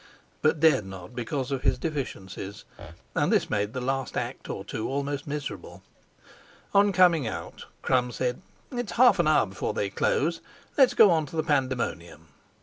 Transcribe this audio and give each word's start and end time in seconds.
but 0.41 0.59
dared 0.59 0.87
not, 0.87 1.15
because 1.15 1.51
of 1.51 1.61
his 1.61 1.77
deficiencies; 1.77 2.63
and 3.13 3.31
this 3.31 3.51
made 3.51 3.71
the 3.73 3.79
last 3.79 4.17
act 4.17 4.49
or 4.49 4.65
two 4.65 4.89
almost 4.89 5.27
miserable. 5.27 5.83
On 6.73 6.91
coming 6.91 7.27
out 7.27 7.67
Crum 7.83 8.11
said: 8.11 8.41
"It's 8.71 8.93
half 8.93 9.19
an 9.19 9.27
hour 9.27 9.45
before 9.45 9.75
they 9.75 9.91
close; 9.91 10.41
let's 10.75 10.95
go 10.95 11.11
on 11.11 11.27
to 11.27 11.35
the 11.35 11.43
Pandemonium." 11.43 12.29